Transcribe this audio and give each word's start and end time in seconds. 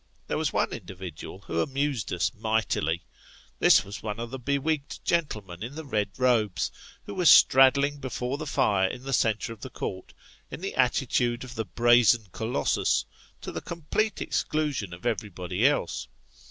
There 0.25 0.37
was 0.39 0.51
one 0.51 0.71
individual 0.73 1.41
who 1.41 1.61
amused 1.61 2.11
us 2.11 2.31
mightily. 2.33 3.03
This 3.59 3.83
was 3.85 4.01
one 4.01 4.19
of 4.19 4.31
the 4.31 4.39
bewigged 4.39 5.03
gentlemen 5.05 5.61
in 5.61 5.75
the 5.75 5.85
red 5.85 6.09
robes, 6.17 6.71
who 7.05 7.13
was 7.13 7.29
straddling 7.29 7.99
before 7.99 8.39
the 8.39 8.47
fire 8.47 8.87
in 8.87 9.03
the 9.03 9.13
centre 9.13 9.53
of 9.53 9.61
the 9.61 9.69
Court, 9.69 10.11
in 10.49 10.61
the 10.61 10.73
attitude 10.73 11.43
of 11.43 11.53
the 11.53 11.65
brazen 11.65 12.25
Colossus, 12.31 13.05
to 13.41 13.51
the 13.51 13.61
complete 13.61 14.23
exclusion 14.23 14.91
of 14.91 15.05
everybody 15.05 15.67
else. 15.67 16.07